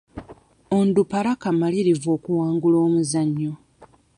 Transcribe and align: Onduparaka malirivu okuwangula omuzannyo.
Onduparaka 0.77 1.47
malirivu 1.59 2.07
okuwangula 2.17 2.77
omuzannyo. 2.87 3.53